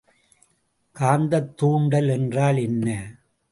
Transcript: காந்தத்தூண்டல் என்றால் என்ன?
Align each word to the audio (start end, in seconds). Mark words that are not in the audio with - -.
காந்தத்தூண்டல் 0.95 2.09
என்றால் 2.09 2.57
என்ன? 2.57 2.87